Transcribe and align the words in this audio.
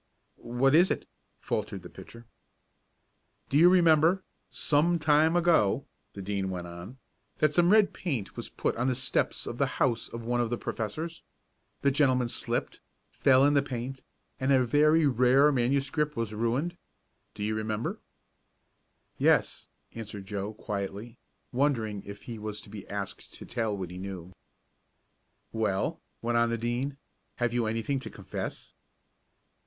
"What 0.37 0.73
is 0.73 0.89
it?" 0.89 1.07
faltered 1.39 1.83
the 1.83 1.89
pitcher. 1.91 2.25
"Do 3.49 3.57
you 3.59 3.69
remember, 3.69 4.23
some 4.49 4.97
time 4.97 5.35
ago," 5.35 5.85
the 6.13 6.23
Dean 6.23 6.49
went 6.49 6.65
on, 6.65 6.97
"that 7.37 7.53
some 7.53 7.69
red 7.69 7.93
paint 7.93 8.35
was 8.35 8.49
put 8.49 8.75
on 8.77 8.87
the 8.87 8.95
steps 8.95 9.45
of 9.45 9.59
the 9.59 9.67
house 9.77 10.07
of 10.09 10.25
one 10.25 10.41
of 10.41 10.49
the 10.49 10.57
professors? 10.57 11.21
The 11.83 11.91
gentleman 11.91 12.29
slipped, 12.29 12.79
fell 13.11 13.45
in 13.45 13.53
the 13.53 13.61
paint, 13.61 14.01
and 14.39 14.51
a 14.51 14.65
very 14.65 15.05
rare 15.05 15.51
manuscript 15.51 16.15
was 16.15 16.33
ruined. 16.33 16.77
Do 17.35 17.43
you 17.43 17.53
remember?" 17.53 17.99
"Yes," 19.19 19.67
answered 19.93 20.25
Joe 20.25 20.55
quietly, 20.55 21.19
wondering 21.51 22.01
if 22.07 22.23
he 22.23 22.39
was 22.39 22.59
to 22.61 22.69
be 22.71 22.89
asked 22.89 23.35
to 23.35 23.45
tell 23.45 23.77
what 23.77 23.91
he 23.91 23.99
knew. 23.99 24.33
"Well," 25.53 26.01
went 26.23 26.39
on 26.39 26.49
the 26.49 26.57
Dean, 26.57 26.97
"have 27.35 27.53
you 27.53 27.67
anything 27.67 27.99
to 27.99 28.09
confess?" 28.09 28.73